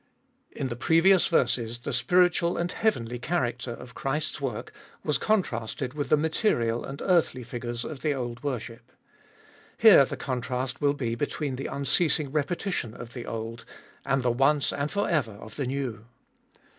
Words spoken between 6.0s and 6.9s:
the material